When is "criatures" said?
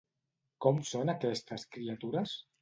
1.77-2.35